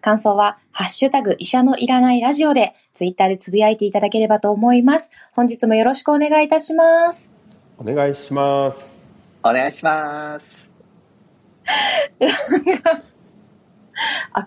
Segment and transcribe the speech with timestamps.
[0.00, 5.10] 感想は、ハッシュタグ、医者のいらないラジオで、ツイッターでつぶやいていただければと思います。
[5.32, 7.30] 本日もよろしくお願いいたします。
[7.78, 8.96] お願いします
[9.42, 10.70] お願いします。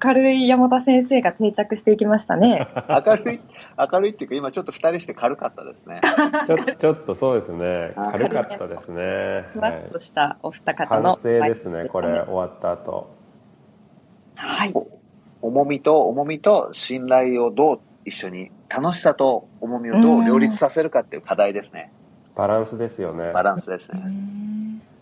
[0.04, 2.68] 明るい山田先生が定着していきましたね。
[2.88, 3.40] 明るい、
[3.92, 6.02] 明るいっていうか、今ちょっと二人して軽かったですね。
[6.46, 11.16] ちょちょっとそうですねあ軽かったですね、ふわっはいとしたお二方の。
[11.16, 13.10] 完成ですねこれ終わった後
[14.36, 14.74] はい。
[15.42, 21.92] 重みと、重みと信頼をどう一緒に、楽しさと重みをどう両立させるかっていう課題ですね。
[22.36, 24.02] バランスですよねバランスですね。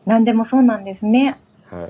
[0.06, 1.38] 何でもそうなんですね。
[1.70, 1.90] はい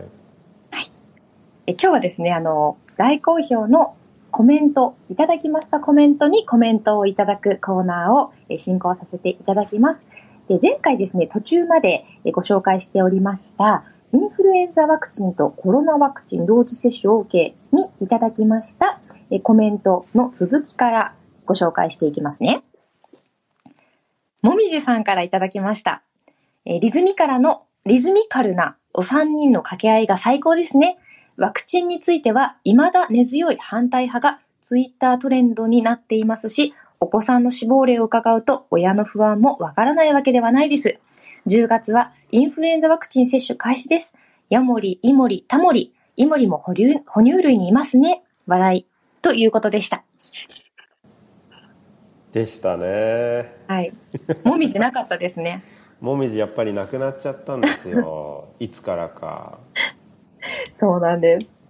[1.69, 3.95] え今日はですね、あの、大好評の
[4.31, 10.05] コメント、いただきましたコメントにコメントをいただくコーナーをえ進行させていただきます。
[10.47, 21.13] で前回ですね、途中までえご紹介しておりました、インフルエンザワクチンとコロナワクチン同時接種を受けにいただきましたえコメントの続きから
[21.45, 22.63] ご紹介していきますね。
[24.41, 26.03] もみじさんからいただきました。
[26.65, 30.97] えリズミカルの、リズミカルなお三人の掛け合いが最高ですね。
[31.37, 40.99] ワクチンについては未だ根強い反対派がツイッタートレンドになっていますし、お子さんの死亡例を伺うと親の不安もわからないわけではないです。
[41.47, 44.13] 10月はインフルエンザワクチン接種開始です。
[44.49, 48.21] ヤモリ、イモリ、タモリ、イモリも哺乳哺乳類にいますね。
[48.47, 48.85] 笑い。
[49.21, 50.03] ということでした。
[52.33, 53.93] でしたねはい。
[54.43, 55.63] もみじなかったですね。
[56.01, 59.57] もみじやっぱりなくなっちゃったんですよ いつからか
[60.73, 61.61] そうなんです。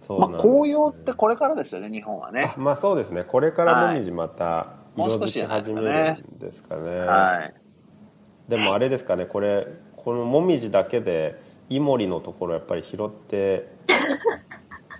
[0.00, 2.60] まあ、そうなんです紅葉ってこれからですよね、日本はねあ。
[2.60, 7.67] まあそうですねこれからもみじまたもう色づき始めかねるんですかねはい。
[8.48, 9.66] でもあれですかねこれ
[9.96, 13.68] このもみじだけでイモリのところやっぱり拾って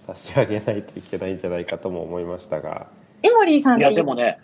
[0.09, 2.87] 差し上げないといけないんじゃないかとも思いましたが。
[3.23, 4.39] イモリーさんいや、でもね、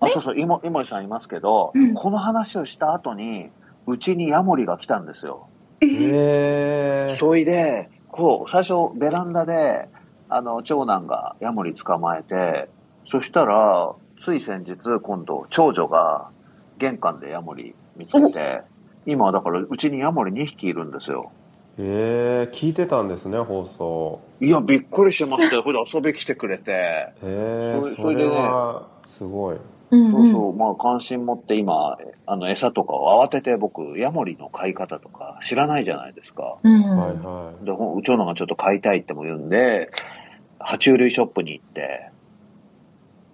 [0.00, 1.94] あ、そうそう、いも、いもりさんいますけど、うん。
[1.94, 3.50] この話をした後に、
[3.86, 5.48] うちにヤモリが来たんですよ。
[5.80, 9.88] へえそいで、こう、最初ベランダで、
[10.28, 12.70] あの、長男がヤモリ捕まえて、
[13.04, 16.30] そしたら、つい先日、今度、長女が
[16.78, 18.62] 玄関でヤモリ見つけて、
[19.06, 21.32] 今、だから、うちにヤモリ2匹いるんですよ。
[21.78, 25.62] へえ聞いてたんですね放送いや、びっくりしましたよ。
[25.64, 26.70] ほら、遊び来てくれて。
[26.70, 29.56] へえそれそれはすごい
[29.90, 36.58] うんそうそう、まあ、関心持って今、あの、餌とかを慌てて僕、ヤモリの飼い方とか知らないじゃないですか。
[36.62, 36.82] うん。
[36.96, 39.90] はいはで、ほん長男がちょっと飼いたいっても言うんで、
[40.58, 42.10] 爬虫類ショップに行って、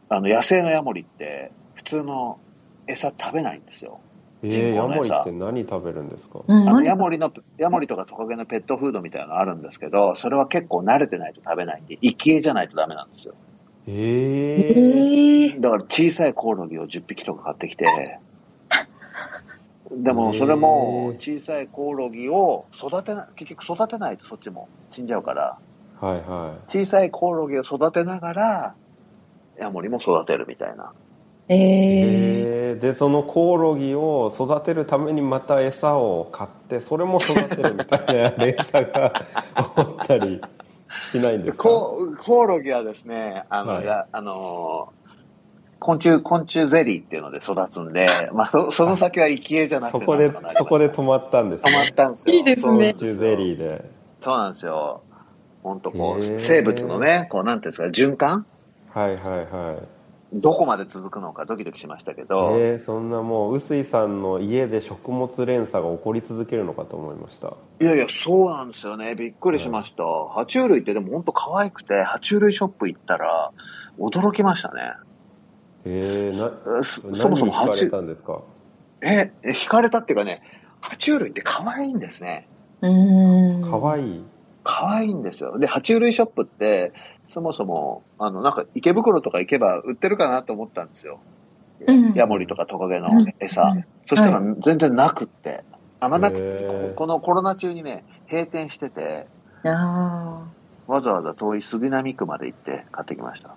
[0.09, 2.39] あの、野生のヤモリって、普通の
[2.87, 4.01] 餌食べないんですよ。
[4.43, 6.41] いえー、ヤモリって何食べるんですか？
[6.47, 13.34] うんあの、何ヤモリの、ヤモリとかトカゲのペットフードみたいなのあるんですけど、それは結構慣れてないと食べないんで、生き餌じゃないとダメなんですよ。
[13.88, 18.21] へええー、だから小さいコオロギを10匹とか買ってきて、
[19.91, 25.59] でもそれも小さいコオロギを育てな、結局育てないとそっちも死んじゃうから、
[26.00, 28.75] はいは小さいコオロギを育てながら、
[29.59, 30.93] ヤモリも育てるみたいな。
[31.49, 39.25] えいー、へえでそのコオロギを育てるためにまた餌を買ってそれも育てるみたいな連鎖が
[39.57, 40.41] 起こったり
[41.11, 41.65] しないんですか？
[41.65, 43.85] ココオロギはですね、あの、はい。
[43.85, 44.99] いや、あのー
[45.81, 52.35] 昆虫、昆虫ゼリーっていうので育つんで、まあ、そ、その先は生き餌じゃなくてそこでそこで止まったんです止まったんですよ。
[52.35, 53.85] いいですね昆虫ゼリーで。
[54.21, 55.03] そうなんですよ。
[55.63, 58.44] 本当こう、生物のね、こう、なんていうんですか、循環？
[58.93, 59.98] はいはいはい
[60.33, 69.15] どこまで続くのかドキドキしましたけど、えー、そんなもう臼井さんの家で食物連鎖が起こり続けるのかと思いましたいやいや、そうなんですよね。
[69.15, 70.03] びっくりしました。
[70.03, 73.53] 爬虫類ってでも本当可愛くて、爬虫類ショップ行ったら、
[73.99, 74.93] 驚きましたね。
[75.87, 76.37] えー、
[76.77, 78.43] なそそもそも爬虫、たんですか？
[79.01, 80.43] え、え惹かれたっていうかね、
[80.83, 82.47] 爬虫類って可愛いんですね。
[82.83, 83.63] うーん。
[83.63, 84.25] かわいい
[84.63, 85.59] 可愛いんですよ。
[85.59, 86.93] で、爬虫類ショップって、
[87.29, 91.21] そもそも、あの、なんか池袋とか行けば売ってるかなと思ったんですよ。
[91.87, 93.09] うんヤモリとかトカゲの
[93.39, 93.63] 餌。
[93.63, 95.63] うんそしたら全然なくって。
[96.01, 99.27] あんまなくへて、ーここのコロナ中にね、閉店してて、
[99.65, 100.47] あ
[100.87, 103.55] わざわざ遠い杉並区まで行って買ってきました。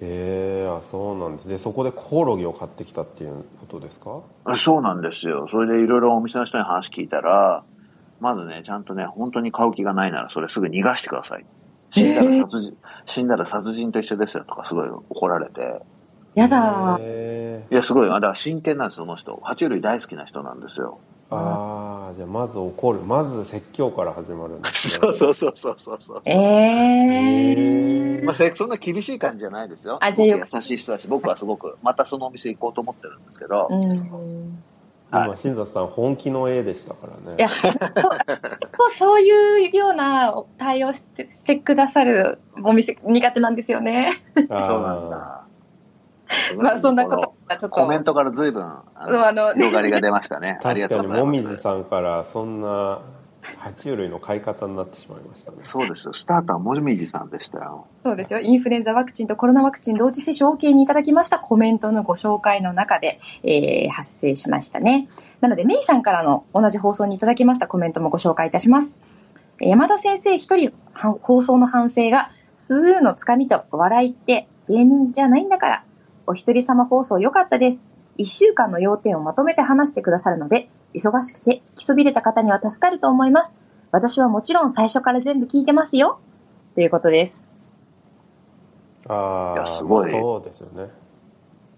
[0.00, 4.20] ええあそうなんですでそこでコオロギを買ってきたっていうことですか？
[4.54, 5.48] そうなんですよ。
[5.50, 7.64] それでいろいろお店の人に話聞いたら、
[8.20, 11.46] まずね、ちゃんとね、本当に買う気がないならそれすぐ逃がしてください。
[11.90, 15.82] 死んだら殺人、死んだら殺人と一緒ですよとかすごい怒られて。
[16.34, 18.10] やだいや、すごい。
[18.10, 19.40] あだから真剣なんですよ、その人。
[19.44, 20.98] 爬虫類大好きな人なんですよ。
[21.28, 26.22] ああじゃあまず怒るまず説教から始まるんですね そうそうそうそうそうそう。
[26.24, 26.36] ええ
[27.50, 29.98] へーまあ、せそんな厳しい感じじゃないですよ。
[30.00, 34.62] あじゃ優しい人だし、僕はすごく、またそのお店行こうと思ってるんですけど、うん。
[35.10, 37.72] 今新里さん本気の絵でしたからねいや、 そう
[38.90, 44.20] そういうような対応してしてくださるお店苦手なんですよね。
[44.34, 45.46] そうなんだ。
[46.56, 47.76] まあそんなことがちょっと。
[47.76, 50.58] コメントから随分、あうんあのの、広がりが出ましたね。
[50.62, 51.20] ありが確かに。
[51.20, 53.00] もみじさんからそんな
[53.60, 56.12] 爬虫類の買い方になってしまいましたねそうですよ。
[56.12, 57.86] スタートはもみじさんでしたよ。
[58.04, 58.40] そうですよ。
[58.40, 65.08] インフルエンザワクチンとコロナワクチン同時接種 OK にいただきましたコメントのご紹介の中で、えー発生しましたね。
[65.40, 68.94] なので、メイさんからの同じ放送にいただきましたコメントもご紹介いたします。
[69.60, 75.84] えー山田先生一人は放送の反省が、数のつかみと笑いって芸人じゃないんだから、
[76.26, 77.84] お一人様放送良かったです。
[78.18, 83.52] 一週間の要点をまとめて話してくださるので、忙しくて聞きそびれた方には助かると思います。
[83.92, 86.18] 私はもちろん最初から全部聞いてますよ。
[86.74, 87.42] ということです。
[89.08, 90.88] ああすごいそうですよね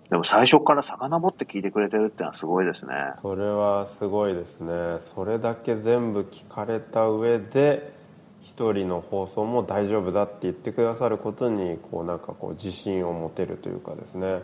[0.09, 2.95] でも最初から遡って聞いてくれてるってのはすごいですね。
[3.21, 4.73] それはすごいですね
[5.15, 7.93] それだけ全部聞かれた上で
[8.41, 14.41] 一人の放送も大丈夫だって言ってくださることにこうなんかこう自信を持てるというかですね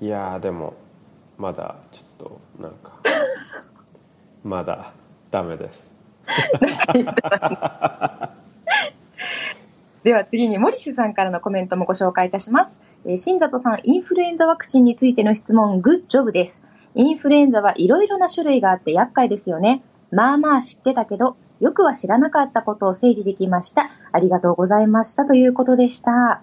[0.00, 0.74] いやーでも
[1.38, 3.03] まだちょっとなんか
[4.44, 4.92] まだ
[5.30, 5.92] ダメです
[10.04, 12.78] では次に、モリスさんからのコメントもご紹介いたします。
[13.06, 16.62] えー新里さん、インフルエンザワクチンについての質問、グッジョブです。
[16.94, 19.82] インフルエンザはいろいろな種類があって厄介ですよね。
[20.10, 23.88] まあまあ知ってたけど、よくは知らなかったことを整理できました。
[24.12, 25.24] ありがとうございました。
[25.24, 26.42] ということでした。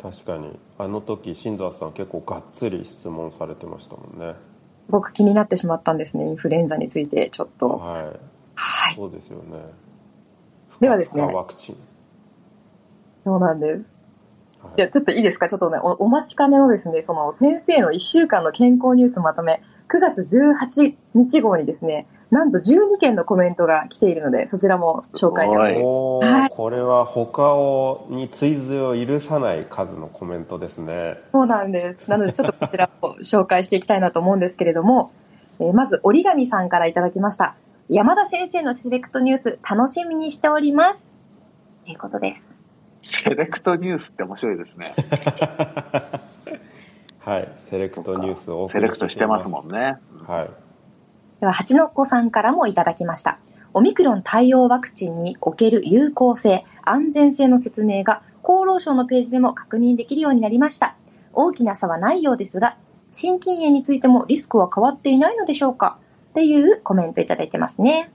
[0.00, 4.34] 確かにあの時新沢さん結構がっつり質問されてましたもんね
[4.88, 6.26] 僕気になってしまったんですね。
[6.26, 7.68] インフルエンザについて、ちょっと。
[7.78, 8.04] はい
[8.54, 8.94] はい。
[8.94, 9.60] そうですよね
[10.80, 11.76] ではですねワクチン
[13.24, 13.96] そうなんです。
[14.62, 15.48] はいいや、ちょっといいですか？
[15.48, 32.10] ちょっとね、おお待ちかねのですね、その先生の1週間の健康ニュースまとめ、9月18日号にですね、なんと12件のコメントが来ているので、そちらも紹介にすごいおはいーこれは他をに追随を許さない数のコメントですねそうなんです。
[32.10, 35.12] なので、ちょっとこちらを紹介していきたいなと思うんですけれども、
[35.60, 37.54] えーまず、折り紙さんからいただきました。
[37.88, 41.14] 山田先生のセレクトニュース、楽しみにしております。
[41.84, 42.60] ということです。
[43.02, 44.92] セレクトニュースって面白いですね。
[47.20, 49.98] はいセレクトニュースをセレクトしてますもんねね。
[50.26, 50.65] はい
[51.40, 53.38] では、八の子さんからもいただきました。
[53.74, 60.96] オミクロン対応ワクチンにおける有効性、安全性の説明が厚労省のページでも確認できるようになりました。
[61.34, 62.78] 大きな差はないようですが、
[63.12, 65.98] 心筋炎についてもリスクは変わっていないのでしょうか？
[66.30, 68.10] っていうコメントいただいてますね。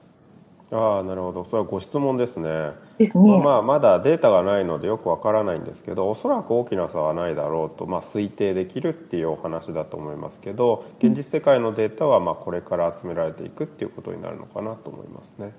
[0.72, 3.42] ああなるほどそれはご質問ですねですね。
[3.44, 15.54] まあ、まだデータがないのでよくわからないんですけどおそらく大きな差はないだろうと、まあ、推定できるっていうお話だと思いますけど現実世界のデータはまあこれから集められていくっていうことになるのかなと思いますね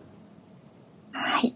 [1.12, 1.54] はい。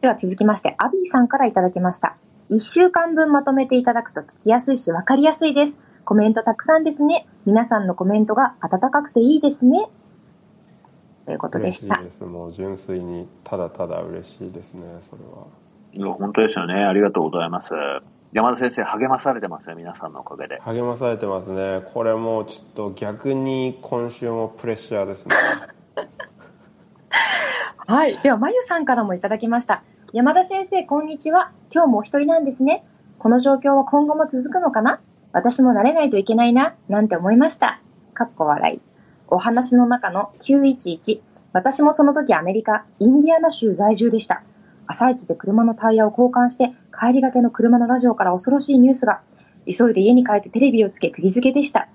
[0.00, 2.16] では続きまして、アビーさんからいただきました。
[2.48, 5.78] 一週間分まとめていただくと聞きやすいし分かりやすいです。
[6.04, 7.26] コメントたくさんですね。
[7.46, 9.88] 皆さんのコメントが温かくていいですね。
[11.26, 12.02] ということで嬉した。
[12.02, 15.46] ですもう純粋にただただ嬉しいですねそれは
[15.94, 16.74] いや、本当ですよね。
[16.74, 17.70] ありがとうございます。
[18.32, 20.58] 山田先生、励まされてますよ、皆さんのおかげで。
[20.62, 25.34] 励まされてますねこれもうちょっと逆に今週もプレッシャーですね
[27.86, 28.16] はい。
[28.22, 29.82] では、まゆさんからもいただきました。
[30.14, 31.52] 山田先生、こんにちは。
[31.70, 32.86] 今日もお一人なんですね。
[33.18, 35.00] この状況は今後も続くのかな？
[35.32, 37.80] 私も慣れないといけないな、なんて思いました。
[38.14, 38.91] かっこ笑い。
[39.32, 41.22] お話の中の911。
[41.54, 44.42] 私もその時アメリカ、インディアナ州在住でした。
[44.86, 49.22] 朝一で車のタイヤを交換して、帰りがけの車のラジオから恐ろしいニュースが、
[49.66, 51.88] 急いで家に帰ってテレビをつけ釘付けでした。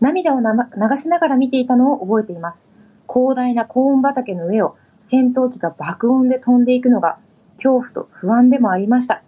[0.00, 2.66] 涙を流しながら見ていたのを覚えています。
[3.08, 7.18] 広大なコーン畑の上を戦闘機が爆音で飛んでいくのが
[7.54, 9.22] 恐怖と不安でもありました。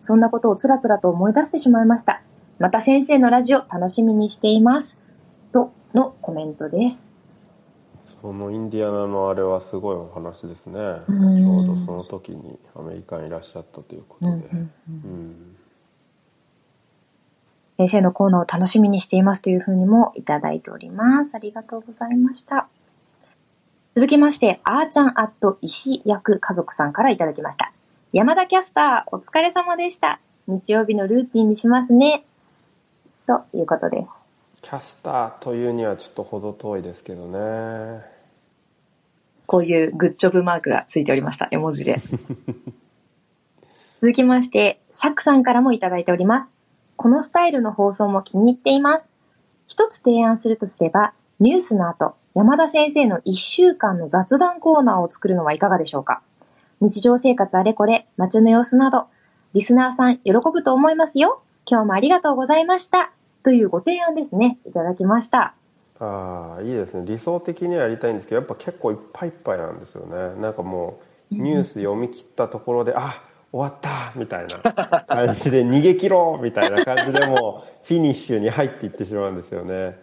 [0.00, 2.22] そんなことをつらつらと思い出してしまいました。
[2.60, 4.98] また先生のラジオ楽しみにしています。
[5.52, 7.07] とのコメントです。
[8.20, 15.56] そのインディアナのあれはすごいお話ですねうんちょうどその時にアメリカにいらっしゃったということで、うん
[17.78, 21.36] 先生のコーナーを楽しみにしていますというふうにもいただいております。
[21.36, 22.66] ありがとうございました。
[23.94, 27.72] 続きまして、あーちゃんアット石役家族さんからいただきました。
[28.12, 30.18] 山田キャスター、お疲れ様でした。
[30.48, 32.24] 日曜日のルーティンにしますね。
[33.28, 34.27] ということです。
[34.62, 38.18] キャスターというにはちょっと程遠いですけどね
[39.48, 41.48] こういうグッジョブマークがついておりました。
[41.50, 42.02] 絵文字で。
[44.02, 46.52] 続きまして、サクさんからもいただいております。
[46.96, 49.14] このスタイルの放送も気に入っています。
[49.66, 56.20] 一つ提案するとすれば、ニュースの後、山田先生の一週間の雑談コーナーを作るのはいかがでしょうか
[56.82, 59.06] 日常生活あれこれ、街の様子など、
[59.54, 61.40] リスナーさん喜ぶと思いますよ。
[61.66, 63.12] 今日もありがとうございました。
[63.42, 64.58] というご提案ですね。
[64.66, 65.54] いただきました。
[66.00, 67.04] ああいいですね。
[67.06, 70.40] 理想的にはやりたいんですけどやっぱ結構いっぱいいっぱいなんですよね。
[70.40, 71.00] なんかも
[71.32, 74.58] うニュース読み切ったところで、あ終わったみたいな
[75.04, 79.98] 感じで 逃げ切ろうみたいな感じでもうフィニッシュに入っていってしまうんですよね。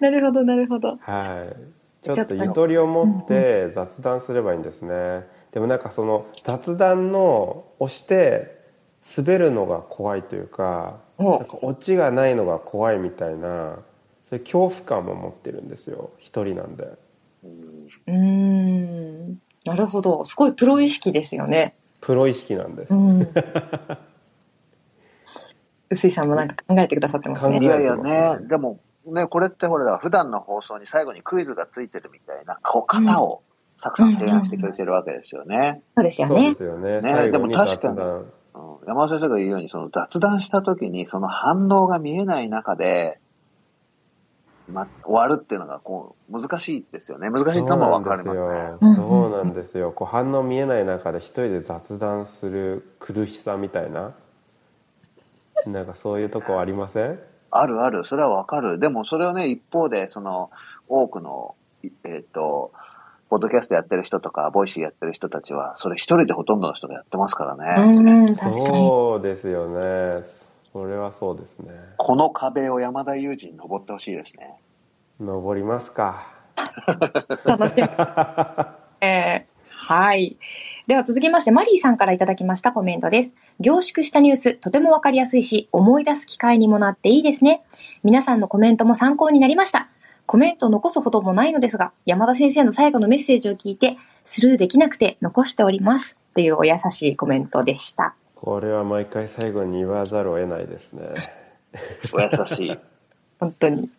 [0.00, 0.96] なるほど、なるほど。
[1.00, 1.56] はい。
[2.02, 5.26] ちょっとゆとりを持って雑談すればいいんですね。
[5.52, 8.55] でもなんかその雑談の押して
[9.16, 13.78] 滑るのが怖いというかおなんかオチがないのが怖いみたいな
[14.24, 16.98] そういう恐怖感も持ってるんですよ一人なんで
[18.06, 19.38] うーん。
[19.64, 20.24] なるほど。
[20.24, 21.74] すごいプロ意識ですよね。
[22.00, 23.28] プロ意識なんです、うん。
[25.90, 27.58] 臼井さんもなんか考えてくださってますね。
[27.58, 33.42] いやいやね、でもね、これってほら、普段の放送に最後にクイズがついてるみたいな、こう型を
[33.76, 35.82] サクさん提案してくれてるわけですよね。
[35.96, 36.54] そうですよねそうで。
[36.56, 37.98] すよねね最後にでも確かに
[38.86, 43.18] 山田先生が言うように、その雑談した時にその反応が見えない中で、
[44.68, 47.30] ま、終わるっていうのがこう難しいですよね。
[47.30, 48.40] 難しいのもわかりますね。
[48.80, 48.94] うん。
[48.96, 49.92] そうなんですよ。
[49.92, 54.12] こう反応見えない中で一人で雑談する苦しさみたいな？
[55.66, 57.20] なんかそういうとこありません？
[57.50, 58.78] あるある、それはわかる。
[58.78, 60.50] でもそれをね、一方で、その、
[60.88, 62.72] 多くの、いえっ、と、
[63.28, 68.24] ポッドキャストやってる人とか、ボイシーやってる人たちは、それ一人でほとんどの人がやってますからね。
[68.24, 68.54] ん、確かに。
[68.54, 70.24] そうですよね
[70.72, 74.54] それはそうですねこの壁を山田裕二に登ってほしいですね。
[75.18, 76.28] 登りますか
[77.44, 77.82] 楽しみ。
[79.00, 79.56] えー
[79.86, 80.36] はい。
[80.88, 83.34] では続きまして、マリーさんからいただきましたコメントです。
[83.60, 87.62] 凝縮したニュース、とてもわかりやすいし、思い出す機会にもなっていいですね。
[88.02, 89.88] 皆さんのコメントも参考になりました。
[90.26, 96.16] コメントを残すほどもないのですが、山田先生の最後のメッセージを聞いて、スルーできなくて残しております。
[96.34, 98.14] というお優しいコメントでした。
[98.34, 101.08] これは毎回最後に言わざるを得ないですね
[102.12, 102.78] お優しい。
[103.40, 103.90] 本当に。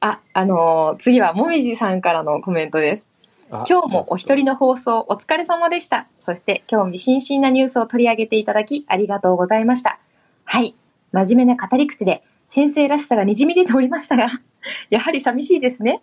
[0.00, 3.08] あ、あのー次はもみじさんからのコメントです。
[3.50, 6.06] あ今日もお一人の放送お疲れ様でした。
[6.18, 9.98] そして興味津々なニュースを取り上げていただきありがとうございました。
[10.44, 10.76] はい。
[11.12, 14.40] 真面目な語り口で先生らしさが滲み出ておりましたが、
[14.90, 16.02] やはり寂しいですね。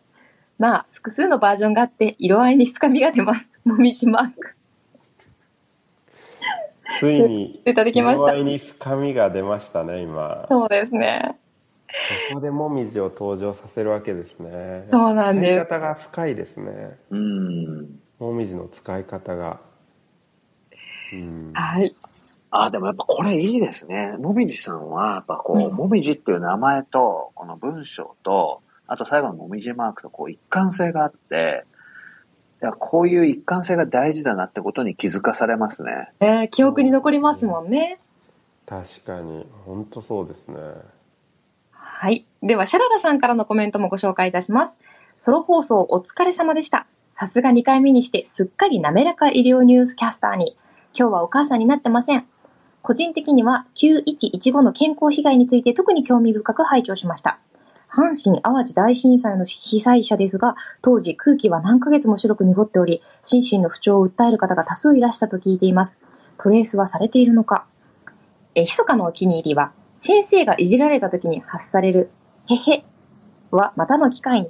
[0.57, 3.59] まあ、複数のバージョンがあって色合いに深みが出ます。
[3.65, 4.55] もみじマーク。
[6.99, 11.37] ついにいただきました色合いに深みが出ましたね今そうですね。
[12.29, 17.99] ここでもみじを登場させるわけですねそうなんです使い方が深いですねうん。
[18.19, 19.59] もみじの使い方が
[21.13, 21.95] うんはい。
[22.51, 24.15] あ、でもやっぱこれいいですね。
[24.19, 31.65] もみじさんは、やっぱこう、うんもみじっていう名前と、この文章と、あと最後のもみじマークとこう一貫性があって、
[32.61, 36.11] いやこういう一貫性が大事だなってことに気づかされますね。
[36.21, 37.99] えー記憶に残りますもんね。
[38.65, 40.57] 確かに本当そうですね
[41.71, 42.25] はい。
[42.43, 44.77] では、シャララさんからのコメントもご紹介いたします。
[45.17, 46.85] ソロ放送お疲れ様でした。
[47.11, 50.57] さすが2回目にしてすっかり滑らか医療ニュースキャスターに。
[50.97, 52.25] 今日はお母さんになってません。
[52.87, 57.41] 個人的には9115の健康被害について特に興味深く拝聴しました。
[57.91, 65.99] 阪神淡路大震災の被災者ですが、当時空気は何ヶ月も白く濁っており、心身の不調を訴える方が多数いらしたと聞いています。
[66.37, 67.65] トレースはされているのか
[68.55, 72.09] え、密かなお気に入りは、先生がいじられた時に発される、
[72.49, 72.85] へへ
[73.51, 74.47] はまたの機会に、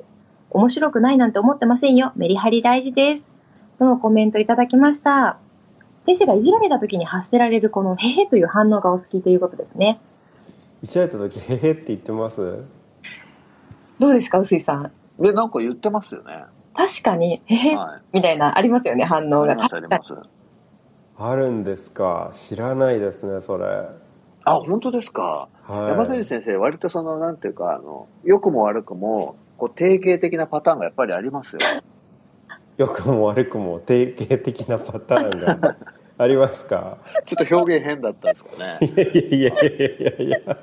[0.51, 2.11] 面白くないなんて思ってませんよ。
[2.15, 3.31] メリハリ大事です。
[3.79, 5.39] とのコメントいただきました。
[6.07, 9.99] 先生がいじられた時に発せられるこのへへという反応がお好きということですね。
[10.81, 12.63] いじられた時「へへ」って言ってます？
[13.99, 14.91] どうですか、臼井さん？
[15.19, 16.45] で、なんか言ってますよね。
[16.75, 18.01] 確かに、へへ、はい。
[18.13, 19.51] みたいな、ありますよね、反応が。
[19.51, 20.13] あります、あります。
[21.19, 22.31] あるんですか？
[22.33, 23.65] 知らないですねそれ
[24.45, 25.49] あ、本当ですか？
[25.67, 31.59] はい山谷先生、割とその、なんていうか、あの、良くも悪くも、こう、定型的なパターンがやっぱりありますよ。
[32.77, 35.75] 良くも悪くも定型的なパターンが
[36.17, 36.97] ありますか？
[37.25, 38.79] ちょっと表現変だったんですかね。
[38.81, 40.57] いやいやいやいやいやいや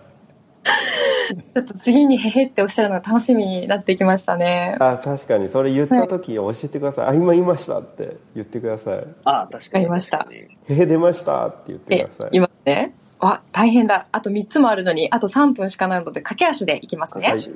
[1.54, 4.76] ちょっと次にへへっておっしゃるのが楽しみになってきましたね。
[4.80, 9.84] あ確かにそれ言った時教えてください、あ今言いましたって言ってくださいあ、確かに。
[9.86, 12.94] わかりましたへへ出ましたって言ってえください、今ね。
[13.20, 14.06] あ、大変だ。
[14.12, 17.28] あと3つもあるのに、あと3分しかないので、駆け足でいきますね。
[17.28, 17.50] はい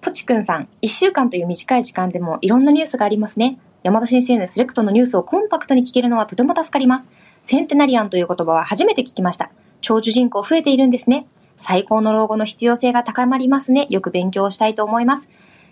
[0.00, 3.58] ポチくんさん、1週間という短い時間でもいろんなニュースがありますね。
[3.82, 7.10] 山田先生のセレクトのニュースをコンパクトに聞けるのはとても助かります。
[7.42, 9.50] センテナリアンという言葉は初めて聞きました。
[9.80, 11.26] 長寿人口増えているんですね。
[11.56, 13.86] 最高の老後の必要性が高まりますね。
[13.90, 15.28] よく勉強したいと思います。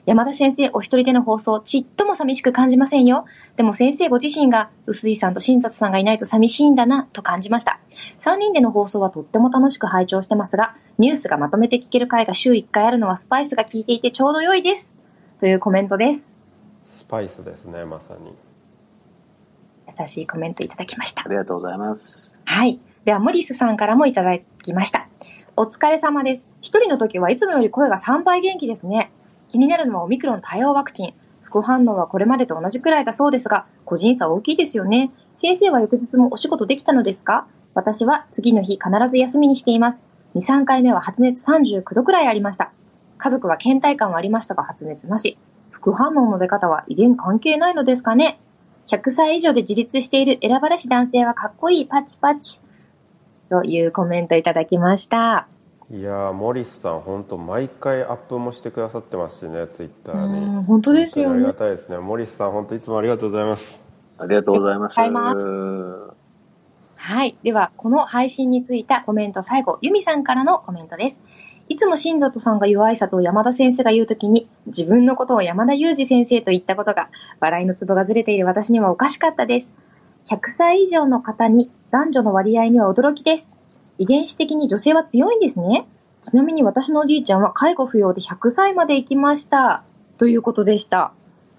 [0.06, 3.24] 山田先生お一人での放送、ちっとも寂しく感じませんよ。
[3.56, 7.80] でも先生ご自身が、臼井さんと新達さんがいないと寂しいんだな、と感じました。
[8.20, 14.94] 3人での放送はとっても楽しく拝聴してますが、ニュースがまとめて聞ける回が週1回あるのはスパイスが効いていてちょうど良いです。
[15.40, 16.32] というコメントです。
[16.84, 18.32] スパイスですねまさに
[19.86, 21.28] 優しいコメントいただきましたあ。
[21.28, 22.38] りがとうございます。
[22.44, 22.80] はい。
[23.04, 25.08] では、モリスさんからもいただきました。
[25.56, 26.46] お疲れ様です。
[26.60, 29.10] 一人の時はいつもより声が3倍元気ですね。
[29.48, 31.14] 気になるのはオミクロン対応ワクチン。
[31.40, 35.12] 副反応はこれまでと同じくらいだそうですが、個人差大きいですよね。
[35.36, 37.46] 先生は翌日もお仕事できたのですか？
[37.74, 40.02] 私は次の日必ず休みにしています。
[40.34, 42.72] 2、3回目は発熱39度くらいありました。
[43.18, 45.38] 家族は倦怠感はありましたが発熱なし。
[45.70, 48.40] 副反応の出方は遺伝関係ないのですかね？
[48.86, 52.60] 100歳以上で自立している選ばれし男性はかっこいいパチパチ。
[53.48, 55.46] というコメントいただきました。
[55.90, 63.86] いやーモリスさん本当毎回アップもしてくださってますしねツイッターにうん本当ですよねありがたいですねモリスさん本当いつもありがとうございます
[64.18, 64.96] ありがとうございます。
[66.96, 67.36] はい。
[67.42, 71.20] では、この配信についたコメント最後、ユミさんからのコメントです。
[71.68, 79.72] いつも新里さんが言う挨拶を山田先生が言うときに、自分のことを山田裕二先生と言ったことが、笑いのツボがずれている私にはおかしかったです。
[80.26, 83.52] 100歳以上の方に男女の割合には驚きです。
[83.98, 85.86] 遺伝子的に女性は強いんですね。
[86.22, 89.84] ちなみに私のおじいちゃんは介護不要で100歳まで生きました。
[90.18, 91.12] ということでした。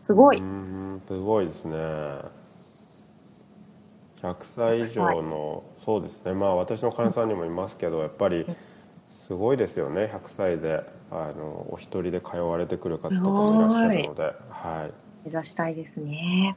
[0.03, 0.37] すごい。
[0.37, 1.77] うーんすごいですね
[4.21, 8.45] 100歳以上のそうですねまあ私の患者さんにもいますけどやっぱり
[9.27, 16.55] すごいですよね100歳であのお一人で通われてくる方とかもいらっしゃるのではい目指したいですね。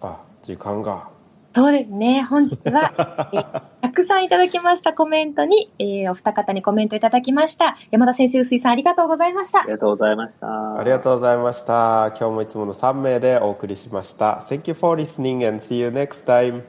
[0.00, 1.08] あ時間が
[1.54, 2.22] そうですね。
[2.22, 7.76] 本日は、えーたくさんいただきましたコメントに、えーお二方にコメントいただきました。
[7.90, 9.72] 山田先生、臼井さん、ありがとうございましたあり。
[9.72, 10.78] がとうございました。
[10.78, 16.62] ありがとうございました今日もいつもの3名でお送りしました Thank you for listening and see you next time